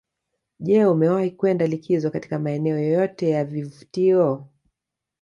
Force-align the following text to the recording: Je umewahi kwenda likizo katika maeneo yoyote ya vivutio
Je 0.59 0.85
umewahi 0.87 1.31
kwenda 1.31 1.67
likizo 1.67 2.11
katika 2.11 2.39
maeneo 2.39 2.77
yoyote 2.79 3.29
ya 3.29 3.45
vivutio 3.45 4.47